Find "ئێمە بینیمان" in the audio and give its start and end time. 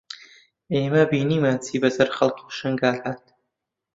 0.73-1.57